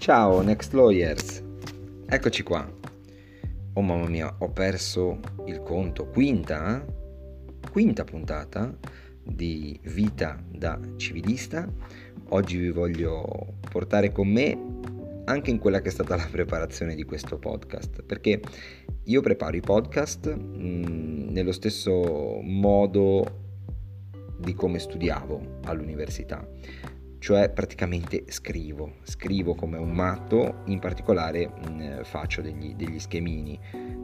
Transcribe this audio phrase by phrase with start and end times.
[0.00, 1.42] Ciao Next Lawyers,
[2.06, 2.66] eccoci qua.
[3.74, 6.06] Oh mamma mia, ho perso il conto.
[6.06, 6.82] Quinta?
[7.70, 8.74] Quinta puntata
[9.22, 11.70] di Vita da civilista.
[12.30, 14.58] Oggi vi voglio portare con me
[15.26, 18.40] anche in quella che è stata la preparazione di questo podcast, perché
[19.04, 23.48] io preparo i podcast mh, mm, nello stesso modo
[24.38, 26.42] di come studiavo all'università
[27.20, 33.60] cioè praticamente scrivo, scrivo come un matto, in particolare mh, mm, faccio degli, degli schemini,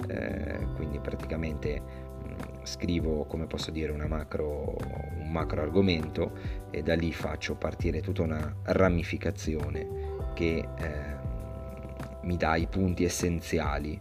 [0.06, 4.76] eh, quindi praticamente mh, mm, scrivo come posso dire macro,
[5.18, 6.32] un macro argomento
[6.70, 9.88] e da lì faccio partire tutta una ramificazione
[10.34, 11.16] che eh,
[12.22, 13.98] mi dà i punti essenziali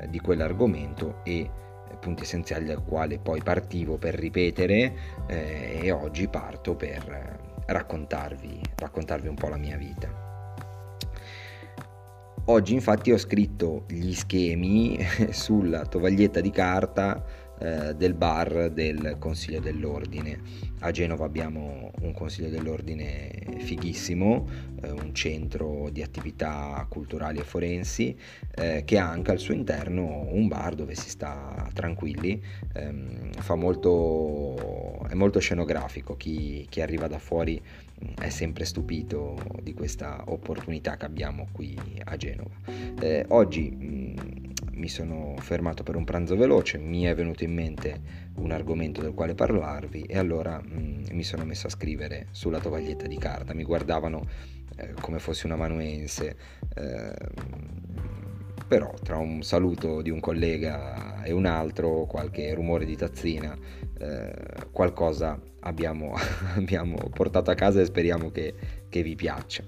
[0.00, 1.50] eh, di quell'argomento e
[1.98, 4.94] punti essenziali dal quale poi partivo per ripetere
[5.26, 10.24] eh, e oggi parto per raccontarvi, raccontarvi un po' la mia vita.
[12.46, 14.98] Oggi infatti ho scritto gli schemi
[15.32, 17.24] sulla tovaglietta di carta
[17.58, 20.72] eh, del bar del Consiglio dell'Ordine.
[20.80, 24.46] A Genova abbiamo un Consiglio dell'Ordine fighissimo,
[24.82, 28.16] eh, un centro di attività culturali e forensi
[28.56, 32.42] eh, che ha anche al suo interno un bar dove si sta tranquilli.
[32.74, 39.74] Ehm, molto, è molto scenografico, chi, chi arriva da fuori mm, è sempre stupito di
[39.74, 42.54] questa opportunità che abbiamo qui a Genova.
[43.00, 47.52] Eh, oggi mh, mm, mi sono fermato per un pranzo veloce, mi è venuto in
[47.52, 48.00] mente
[48.36, 52.60] un argomento del quale parlarvi e allora mh, mm, mi sono messo a scrivere sulla
[52.60, 54.26] tovaglietta di carta, mi guardavano
[54.76, 56.36] eh, come fossi un amanuense,
[56.74, 57.14] eh,
[58.66, 63.56] però tra un saluto di un collega e un altro, qualche rumore di tazzina,
[63.98, 64.34] eh,
[64.72, 66.14] qualcosa abbiamo,
[66.56, 68.54] abbiamo, portato a casa e speriamo che,
[68.88, 69.64] che vi piaccia.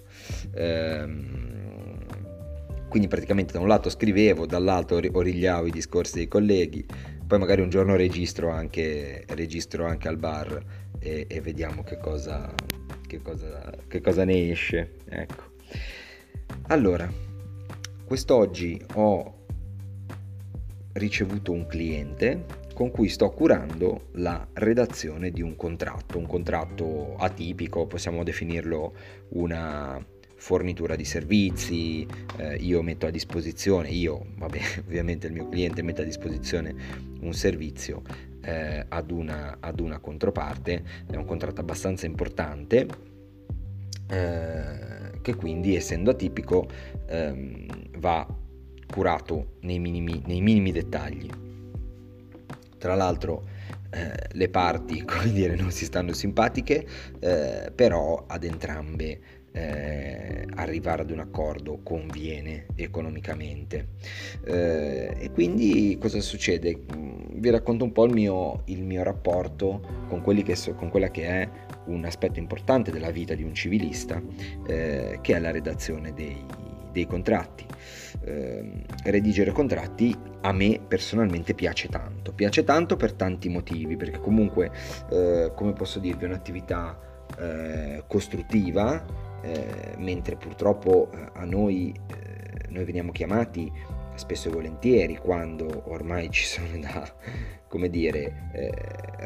[0.54, 1.45] Ehm,
[2.96, 6.82] quindi praticamente da un lato scrivevo, dall'altro origliavo i discorsi dei colleghi,
[7.26, 10.64] poi magari un giorno registro anche, registro anche al bar
[10.98, 12.54] e, e vediamo che cosa,
[13.06, 14.94] che, cosa, che cosa ne esce.
[15.10, 15.42] Ecco.
[16.68, 17.06] Allora,
[18.06, 19.44] quest'oggi ho
[20.92, 27.86] ricevuto un cliente con cui sto curando la redazione di un contratto, un contratto atipico,
[27.86, 28.94] possiamo definirlo
[29.32, 30.02] una
[30.36, 36.02] fornitura di servizi, eh, io metto a disposizione, io, vabbè, ovviamente il mio cliente mette
[36.02, 36.74] a disposizione
[37.20, 38.02] un servizio
[38.42, 42.86] eh, ad, una, ad, una, controparte, è un contratto abbastanza importante
[44.08, 46.68] eh, che quindi essendo atipico
[47.06, 48.26] ehm, va
[48.86, 51.28] curato nei minimi, nei minimi dettagli.
[52.78, 53.48] Tra l'altro
[53.90, 56.86] eh, le parti, come dire, non si stanno simpatiche,
[57.18, 59.20] eh, però ad entrambe
[59.56, 63.88] eh, arrivare ad un accordo conviene economicamente.
[64.44, 66.84] Eh, e quindi cosa succede?
[66.94, 70.22] Mm, vi racconto un po' il mio, il mio rapporto con,
[70.54, 71.48] so, con, quella che è
[71.86, 74.20] un aspetto importante della vita di un civilista,
[74.66, 76.36] eh, che è la redazione dei,
[76.92, 77.64] dei contratti.
[78.24, 78.72] Eh,
[79.04, 84.70] redigere contratti a me personalmente piace tanto, piace tanto per tanti motivi, perché comunque,
[85.10, 86.98] eh, come posso dirvi, è un'attività
[87.38, 93.70] eh, costruttiva, eh, mentre purtroppo eh, a noi, eh, noi veniamo chiamati
[94.16, 97.08] spesso e volentieri quando ormai ci sono da,
[97.68, 98.72] come dire, eh,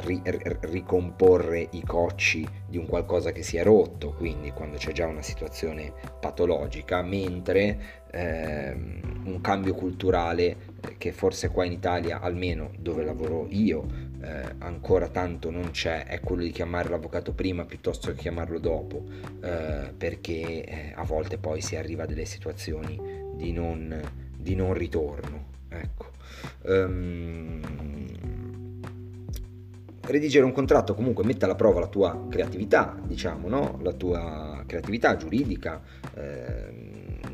[0.03, 0.21] ri,
[0.61, 5.23] ricomporre i cocci di un qualcosa che si è rotto, quindi quando c'è già una
[5.23, 13.05] situazione patologica, mentre ehm, un cambio culturale eh, che forse qua in Italia, almeno dove
[13.05, 18.17] lavoro io, eh, ancora tanto non c'è, è quello di chiamare l'avvocato prima piuttosto che
[18.17, 19.05] chiamarlo dopo,
[19.41, 23.01] eh, perché eh, a volte poi si arriva a delle situazioni
[23.35, 24.01] di non,
[24.37, 25.59] di non ritorno.
[25.69, 26.09] Ecco.
[26.63, 27.61] Um,
[30.03, 33.79] redigere un contratto comunque mette alla prova la tua creatività, diciamo, no?
[33.83, 35.81] la tua creatività giuridica,
[36.15, 36.90] eh,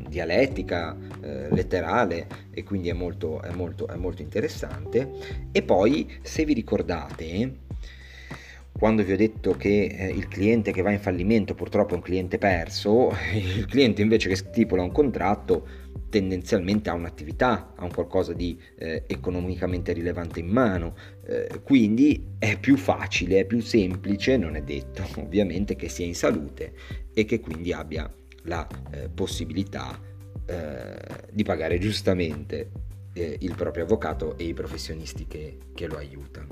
[0.07, 5.09] dialettica, eh, letterale e quindi è molto, è, molto, è molto interessante.
[5.51, 7.65] E poi, se vi ricordate,
[8.77, 12.03] quando vi ho detto che eh, il cliente che va in fallimento purtroppo è un
[12.03, 18.33] cliente perso, il cliente invece che stipula un contratto tendenzialmente ha un'attività, ha un qualcosa
[18.33, 20.95] di eh, economicamente rilevante in mano,
[21.25, 26.15] eh, quindi è più facile, è più semplice, non è detto ovviamente che sia in
[26.15, 26.73] salute
[27.13, 28.11] e che quindi abbia
[28.47, 29.99] la eh, possibilità
[30.45, 30.97] eh,
[31.31, 32.71] di pagare giustamente
[33.13, 36.47] eh, il proprio avvocato e i professionisti che, che lo aiutano.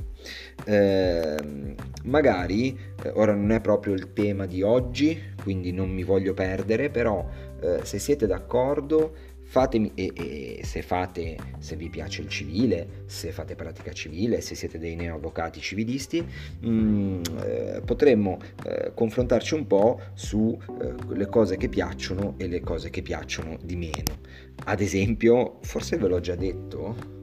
[0.65, 6.33] Eh, magari, eh, ora non è proprio il tema di oggi, quindi non mi voglio
[6.33, 7.27] perdere, però
[7.61, 13.31] eh, se siete d'accordo fatemi e, e, se fate se vi piace il civile se
[13.31, 16.25] fate pratica civile se siete dei neoavvocati civilisti
[16.59, 22.61] mh, mm, eh, potremmo eh, confrontarci un po' sulle eh, cose che piacciono e le
[22.61, 24.19] cose che piacciono di meno
[24.65, 27.13] ad esempio forse ve l'ho già detto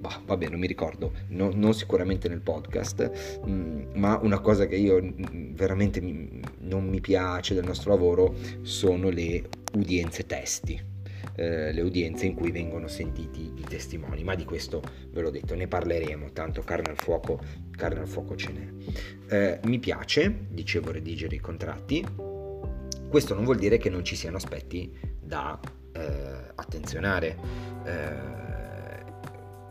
[0.00, 4.66] bah, vabbè, non mi ricordo, no, non sicuramente nel podcast, mh, mm, ma una cosa
[4.66, 9.44] che io mm, veramente mi, non mi piace del nostro lavoro sono le
[9.74, 10.99] udienze testi.
[11.34, 15.54] Eh, le udienze in cui vengono sentiti i testimoni, ma di questo ve l'ho detto,
[15.54, 17.40] ne parleremo, tanto carne al fuoco,
[17.70, 18.68] carne al fuoco ce n'è.
[19.28, 22.04] Eh, mi piace, dicevo, redigere i contratti,
[23.08, 25.58] questo non vuol dire che non ci siano aspetti da
[25.92, 27.36] eh, attenzionare
[27.84, 28.48] eh,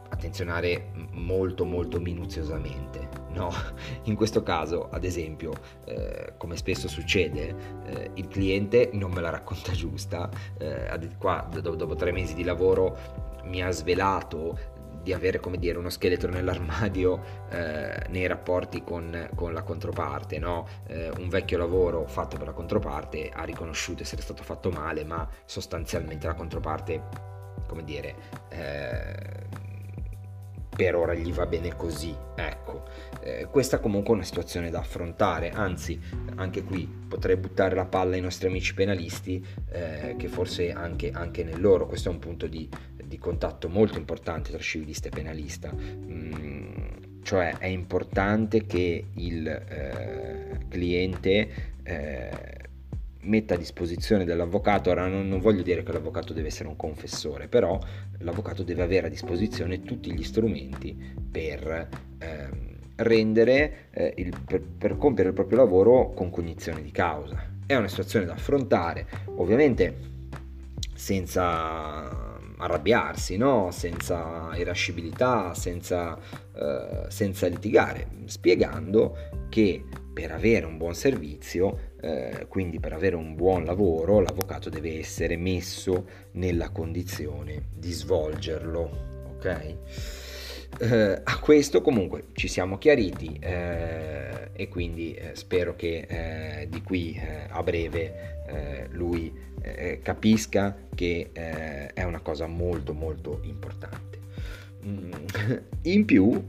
[0.10, 3.19] attenzionare molto molto minuziosamente.
[3.32, 3.52] No,
[4.04, 5.54] in questo caso, ad esempio,
[5.86, 7.56] eh, come spesso succede,
[7.86, 12.44] eh, il cliente non me la racconta giusta, eh, qua dopo, dopo tre mesi di
[12.44, 12.98] lavoro
[13.44, 19.54] mi ha svelato di avere come dire uno scheletro nell'armadio eh, nei rapporti con, con
[19.54, 20.68] la controparte no?
[20.88, 25.28] eh, un vecchio lavoro fatto per la controparte ha riconosciuto essere stato fatto male ma
[25.46, 27.02] sostanzialmente la controparte
[27.66, 28.16] come dire
[28.50, 29.68] eh,
[30.80, 32.16] per ora gli va bene così.
[32.36, 32.86] Ecco,
[33.20, 36.00] eh, questa comunque è una situazione da affrontare, anzi
[36.36, 41.44] anche qui potrei buttare la palla ai nostri amici penalisti, eh, che forse anche, anche,
[41.44, 45.70] nel loro, questo è un punto di, di, contatto molto importante tra civilista e penalista.
[45.76, 51.50] Mm, cioè è importante che il eh, cliente
[51.84, 52.59] eh,
[53.30, 57.48] metta a disposizione dell'avvocato, ora non, non, voglio dire che l'avvocato deve essere un confessore,
[57.48, 57.80] però
[58.20, 60.98] l'avvocato deve avere a disposizione tutti gli strumenti
[61.32, 61.88] per
[62.18, 67.58] ehm, rendere, eh, il, per, per compiere il proprio lavoro con cognizione di causa.
[67.66, 70.08] È una situazione da affrontare, ovviamente
[70.96, 73.70] senza arrabbiarsi, no?
[73.72, 76.18] senza irascibilità, senza,
[76.54, 79.16] eh, senza litigare, spiegando
[79.50, 84.98] che per avere un buon servizio, eh, quindi per avere un buon lavoro, l'avvocato deve
[84.98, 89.08] essere messo nella condizione di svolgerlo.
[89.36, 89.76] Ok?
[90.78, 96.82] Eh, a questo comunque ci siamo chiariti eh, e quindi eh, spero che eh, di
[96.84, 98.38] qui eh, a breve
[98.92, 99.48] lui
[100.02, 104.18] capisca che è una cosa molto molto importante.
[104.84, 105.12] Mm,
[105.84, 106.48] in più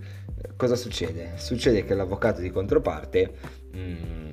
[0.57, 1.33] cosa succede?
[1.37, 3.35] Succede che l'avvocato di controparte
[3.77, 4.33] mm,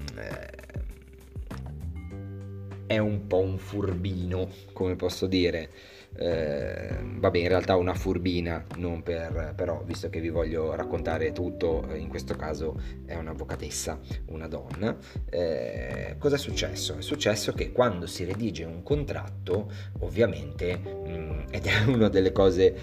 [2.87, 5.69] è un po' un furbino, come posso dire
[6.17, 11.87] eh, vabbè in realtà una furbina non per però visto che vi voglio raccontare tutto
[11.95, 14.97] in questo caso è un'avvocatessa una donna
[15.29, 16.97] eh, cosa è successo?
[16.97, 22.31] è successo che quando si redige un contratto ovviamente mh, mm, ed è una delle
[22.31, 22.75] cose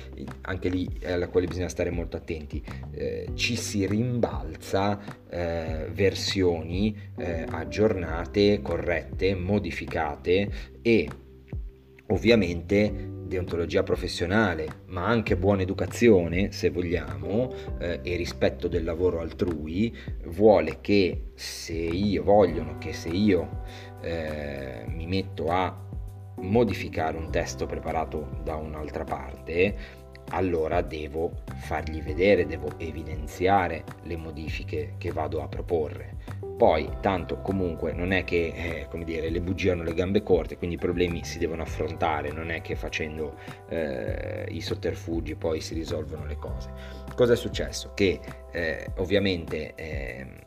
[0.43, 7.47] anche lì alla quale bisogna stare molto attenti eh, ci si rimbalza eh, versioni eh,
[7.49, 10.51] aggiornate corrette modificate
[10.81, 11.09] e
[12.09, 19.97] ovviamente deontologia professionale, ma anche buona educazione, se vogliamo, eh, e rispetto del lavoro altrui,
[20.27, 23.63] vuole che se io vogliono che se io
[24.03, 25.83] eh, mi metto a
[26.37, 34.95] modificare un testo preparato da un'altra parte, allora devo fargli vedere, devo evidenziare le modifiche
[34.99, 36.17] che vado a proporre.
[36.57, 40.57] Poi, tanto comunque non è che eh, come dire, le bugie hanno le gambe corte,
[40.57, 43.37] quindi i problemi si devono affrontare, non è che facendo
[43.69, 46.71] eh, i sotterfugi poi si risolvono le cose.
[47.17, 47.93] Cosa è successo?
[47.95, 48.21] Che
[48.53, 50.39] eh, ovviamente, ehm,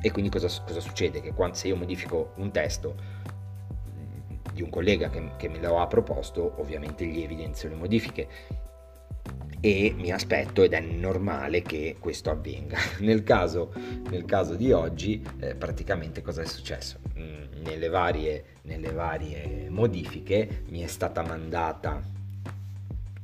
[0.00, 1.20] e quindi cosa, cosa, succede?
[1.20, 3.20] Che quando, se io modifico un testo
[4.52, 8.28] di un collega che, che me lo ha proposto, ovviamente gli evidenzio le modifiche
[9.60, 12.78] e mi aspetto ed è normale che questo avvenga.
[12.98, 13.72] Nel caso,
[14.10, 16.98] nel caso di oggi eh, praticamente cosa è successo?
[17.16, 22.02] Mm, nelle, varie, nelle varie modifiche mi è stata mandata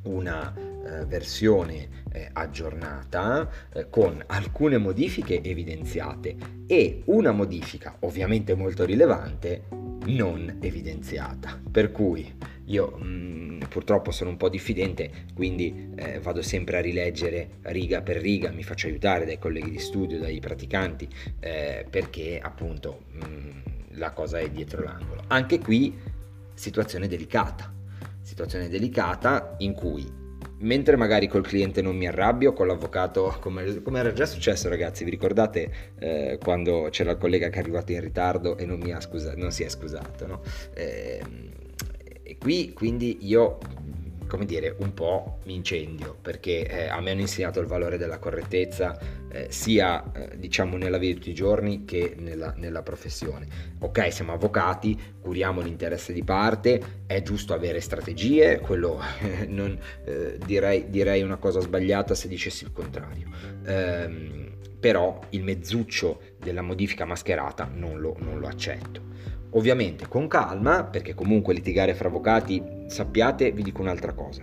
[0.02, 6.36] una eh, versione eh, aggiornata eh, con alcune modifiche evidenziate
[6.66, 9.64] e una modifica ovviamente molto rilevante
[10.06, 11.60] non evidenziata.
[11.70, 12.32] Per cui
[12.66, 18.00] io mh, mm, purtroppo sono un po' diffidente, quindi eh, vado sempre a rileggere riga
[18.00, 21.08] per riga, mi faccio aiutare dai colleghi di studio, dai praticanti,
[21.40, 23.50] eh, perché appunto mh, mm,
[23.98, 25.24] la cosa è dietro l'angolo.
[25.28, 25.96] Anche qui
[26.54, 27.72] situazione delicata,
[28.28, 30.26] situazione delicata in cui
[30.60, 35.04] mentre magari col cliente non mi arrabbio, con l'avvocato, come, come era già successo ragazzi,
[35.04, 39.38] vi ricordate eh, quando c'era il collega che è arrivato in ritardo e non, scusato,
[39.38, 40.42] non si è scusato, no?
[40.74, 41.22] Eh,
[42.22, 43.58] e qui quindi io
[44.28, 48.18] come dire, un po' mi incendio, perché eh, a me hanno insegnato il valore della
[48.18, 48.96] correttezza
[49.30, 53.46] eh, sia eh, diciamo nella vita di tutti i giorni che nella, nella, professione.
[53.80, 59.00] Ok, siamo avvocati, curiamo l'interesse di parte, è giusto avere strategie, quello
[59.48, 63.28] non eh, direi, direi, una cosa sbagliata se dicessi il contrario.
[63.64, 64.46] Ehm,
[64.78, 69.06] però il mezzuccio della modifica mascherata non lo, non lo accetto.
[69.52, 74.42] Ovviamente con calma, perché comunque litigare fra avvocati, sappiate, vi dico un'altra cosa,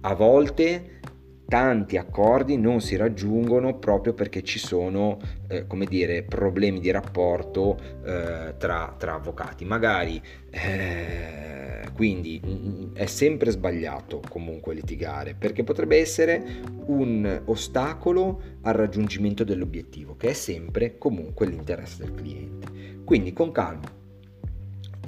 [0.00, 1.00] a volte
[1.50, 5.18] tanti accordi non si raggiungono proprio perché ci sono,
[5.48, 9.64] eh, come dire, problemi di rapporto eh, tra, tra, avvocati.
[9.64, 16.40] Magari, eh, quindi è sempre sbagliato comunque litigare, perché potrebbe essere
[16.86, 22.68] un ostacolo al raggiungimento dell'obiettivo, che è sempre comunque l'interesse del cliente.
[23.04, 23.90] Quindi con calma,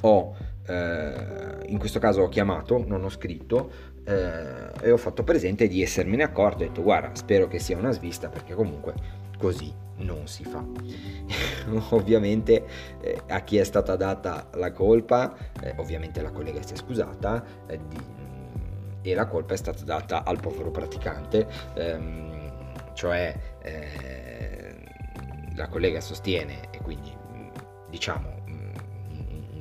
[0.01, 0.37] ho
[0.67, 3.71] eh, in questo caso ho chiamato, non ho scritto
[4.05, 6.63] eh, e ho fatto presente di essermene accorto.
[6.63, 8.95] Ho detto guarda, spero che sia una svista perché comunque
[9.39, 10.65] così non si fa.
[11.91, 12.65] ovviamente
[13.01, 17.45] eh, a chi è stata data la colpa, eh, ovviamente la collega si è scusata
[17.67, 17.99] eh, di,
[19.03, 24.77] e la colpa è stata data al povero praticante, ehm, cioè eh,
[25.57, 27.13] la collega sostiene e quindi
[27.89, 28.42] diciamo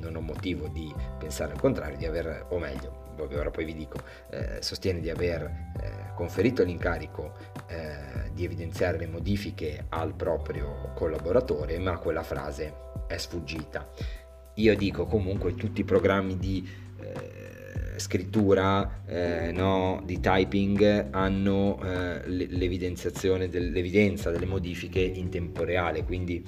[0.02, 3.98] non ho motivo di pensare al contrario, di aver, o meglio, ora poi vi dico,
[4.30, 7.34] eh, sostiene di aver eh, conferito l'incarico
[7.68, 12.74] eh, di evidenziare le modifiche al proprio collaboratore, ma quella frase
[13.06, 13.88] è sfuggita.
[14.56, 16.68] Io dico comunque tutti i programmi di
[17.00, 26.04] eh, scrittura, eh, no, di typing hanno eh, l'evidenziazione dell'evidenza delle modifiche in tempo reale,
[26.04, 26.44] quindi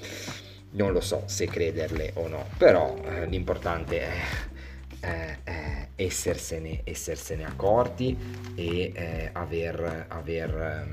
[0.75, 4.13] non lo so se crederle o no, però eh, l'importante è,
[5.01, 8.17] è, è essersene, essersene, accorti
[8.55, 10.87] e eh, aver, aver,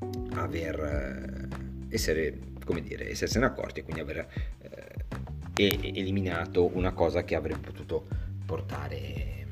[0.00, 1.48] um, aver
[1.90, 4.28] eh, essere, come dire, essersene accorti e quindi aver
[4.60, 8.06] eh, eliminato una cosa che avrebbe potuto
[8.46, 9.46] portare,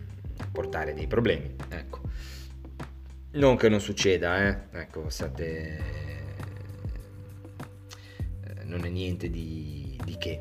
[0.53, 1.55] portare dei problemi.
[1.69, 2.01] Ecco.
[3.33, 4.59] Non che non succeda, eh?
[4.79, 6.16] ecco, state
[8.67, 10.41] non è niente di, di che.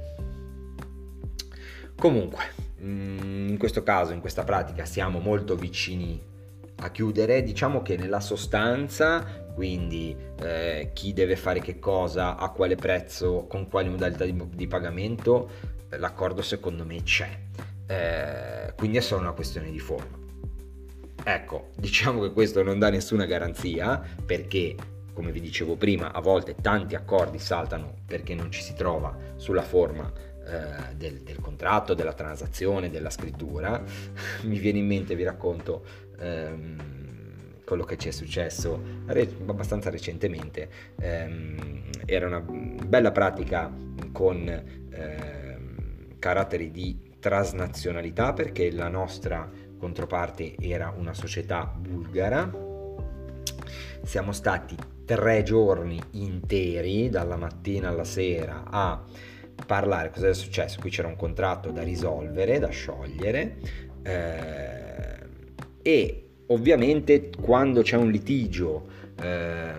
[1.95, 2.43] Comunque,
[2.81, 6.21] mm, in questo caso, in questa pratica, siamo molto vicini
[6.77, 7.43] a chiudere.
[7.43, 13.67] Diciamo che nella sostanza, quindi eh, chi deve fare che cosa, a quale prezzo, con
[13.69, 15.49] quali modalità di, di pagamento,
[15.89, 17.29] l'accordo secondo me c'è.
[17.87, 20.23] Eh, quindi è solo una questione di forma.
[21.23, 24.75] Ecco, diciamo che questo non dà nessuna garanzia perché
[25.15, 29.61] come vi dicevo prima, a volte tanti accordi saltano perché non ci si trova sulla
[29.61, 30.11] forma
[30.45, 33.81] eh, del, del, contratto, della transazione, della scrittura.
[34.43, 35.85] Mi viene in mente, vi racconto
[36.19, 40.69] ehm, quello che ci è successo re- abbastanza recentemente.
[40.99, 43.73] Ehm, era una bella pratica
[44.11, 44.47] con
[44.89, 52.51] ehm, caratteri di trasnazionalità perché la nostra controparte era una società bulgara.
[54.03, 59.01] Siamo stati tre giorni interi, dalla mattina alla sera, a
[59.65, 60.79] parlare cosa è successo.
[60.79, 63.57] Qui c'era un contratto da risolvere, da sciogliere
[64.03, 65.17] eh,
[65.81, 68.87] e ovviamente quando c'è un litigio,
[69.21, 69.73] eh,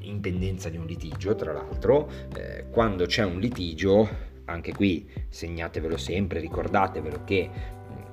[0.00, 5.96] in pendenza di un litigio tra l'altro, eh, quando c'è un litigio, anche qui segnatevelo
[5.96, 7.50] sempre, ricordatevelo che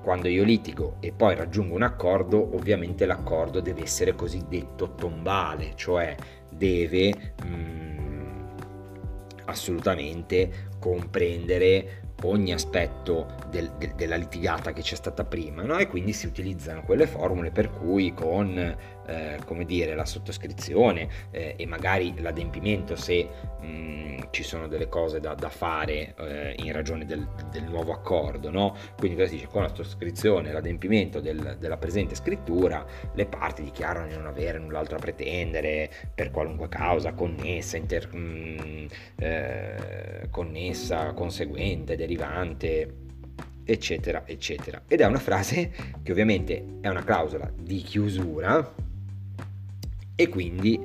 [0.05, 6.15] quando io litigo e poi raggiungo un accordo, ovviamente l'accordo deve essere cosiddetto tombale, cioè
[6.47, 8.45] deve mm,
[9.45, 15.79] assolutamente comprendere ogni aspetto del, de, della litigata che c'è stata prima no?
[15.79, 21.55] e quindi si utilizzano quelle formule per cui con eh, come dire la sottoscrizione eh,
[21.57, 23.27] e magari l'adempimento se
[23.61, 27.93] mh, mm, ci sono delle cose da, da fare eh, in ragione del, del, nuovo
[27.93, 28.75] accordo no?
[28.97, 33.63] quindi cosa si dice con la sottoscrizione e l'adempimento del, della presente scrittura le parti
[33.63, 38.85] dichiarano di non avere null'altro a pretendere per qualunque causa connessa inter, mh, mm,
[39.17, 43.03] eh, connessa conseguente derivante
[43.65, 44.83] eccetera, eccetera.
[44.87, 45.71] Ed è una frase
[46.03, 48.73] che ovviamente è una clausola di chiusura
[50.15, 50.79] e quindi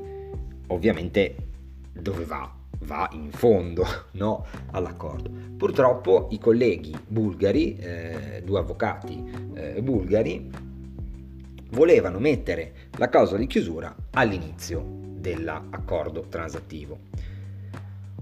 [0.69, 1.37] ovviamente
[1.93, 2.53] dove va?
[2.83, 4.47] Va in fondo no?
[4.73, 5.31] all'accordo.
[5.57, 9.23] Purtroppo i colleghi bulgari, eh, due avvocati
[9.55, 10.51] eh, bulgari,
[11.71, 14.83] volevano mettere la clausola di chiusura all'inizio
[15.21, 16.99] dell'accordo transattivo.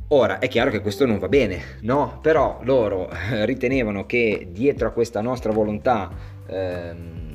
[0.09, 2.19] Ora è chiaro che questo non va bene, no?
[2.23, 3.11] Però loro
[3.45, 6.11] ritenevano che dietro a questa nostra volontà
[6.47, 7.28] ehm,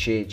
[0.00, 0.26] ci,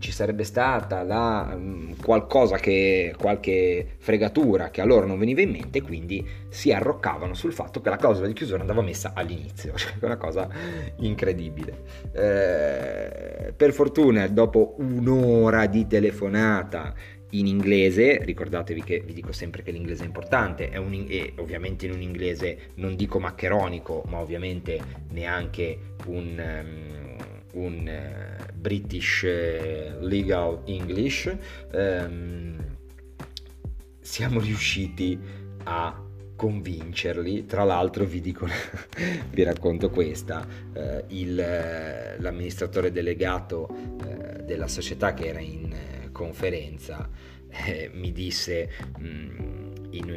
[0.00, 5.50] ci, sarebbe stata la, mm, qualcosa che, qualche fregatura che a loro non veniva in
[5.50, 9.92] mente, quindi si arroccavano sul fatto che la clausola di chiusura andava messa all'inizio, cioè
[10.00, 10.48] una cosa
[10.96, 11.84] incredibile.
[12.12, 16.92] Eh, per fortuna, dopo un'ora di telefonata
[17.30, 21.86] in inglese, ricordatevi che vi dico sempre che l'inglese è importante, è un, e ovviamente
[21.86, 26.64] in un inglese non dico maccheronico, ma ovviamente neanche un...
[26.64, 31.34] Um, un uh, British uh, Legal English,
[31.72, 32.56] um,
[34.00, 35.18] siamo riusciti
[35.64, 36.02] a
[36.36, 37.46] convincerli.
[37.46, 38.46] Tra l'altro vi dico,
[39.30, 41.34] vi racconto questa, uh, il,
[42.18, 43.94] l'amministratore delegato
[44.44, 45.74] della società che era in
[46.12, 47.08] conferenza
[47.92, 48.70] mi disse...
[48.98, 49.56] Um,
[49.90, 50.10] in,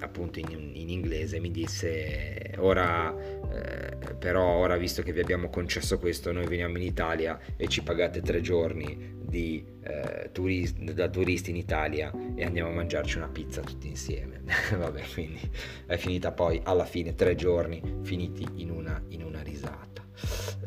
[0.00, 5.98] appunto in, in, inglese mi disse ora eh, però ora visto che vi abbiamo concesso
[5.98, 11.50] questo noi veniamo in Italia e ci pagate tre giorni di, eh, turist, da turisti
[11.50, 14.42] in Italia e andiamo a mangiarci una pizza tutti insieme.
[14.76, 15.40] Vabbè quindi
[15.86, 20.04] è finita poi alla fine tre giorni finiti in una, in una risata.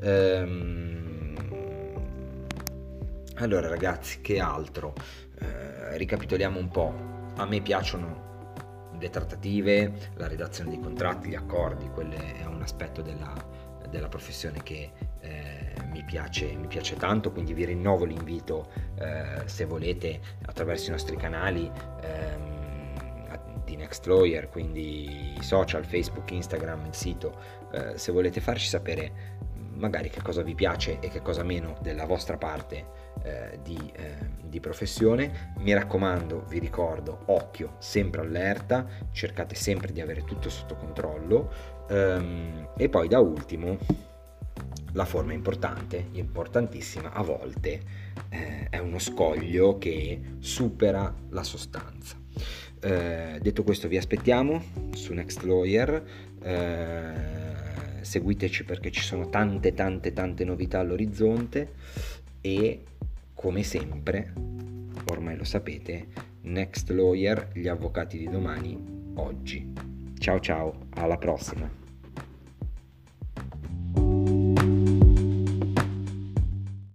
[0.01, 1.35] Ehm,
[3.35, 4.93] allora ragazzi che altro?
[5.39, 6.93] Eh, ricapitoliamo un po'
[7.35, 8.31] a me piacciono
[9.03, 13.33] le trattative, la redazione dei contratti, gli accordi, quello è un aspetto della,
[13.89, 19.65] della professione che eh, mi, piace, mi, piace, tanto, quindi vi rinnovo l'invito eh, se
[19.65, 21.69] volete attraverso i nostri canali
[22.01, 27.37] ehm, di Next Lawyer, quindi social, Facebook, Instagram, il sito,
[27.73, 29.31] eh, se volete farci sapere
[29.73, 34.15] magari che cosa vi piace e che cosa meno della vostra parte eh, di, eh,
[34.43, 35.53] di, professione.
[35.59, 41.51] Mi raccomando, vi ricordo, occhio, sempre allerta, cercate sempre di avere tutto sotto controllo.
[41.89, 43.77] Ehm, e poi da ultimo,
[44.93, 47.81] la forma importante, importantissima, a volte
[48.29, 52.17] eh, è uno scoglio che supera la sostanza.
[52.79, 56.03] Eh, detto questo vi aspettiamo su Next Lawyer
[56.41, 57.13] eh,
[58.01, 61.71] seguiteci perché ci sono tante tante tante novità all'orizzonte
[62.41, 62.83] e
[63.43, 64.31] come sempre,
[65.07, 66.07] ormai lo sapete,
[66.43, 68.81] Next Lawyer, gli avvocati di domani,
[69.15, 69.69] oggi.
[70.17, 71.82] Ciao ciao, alla prossima.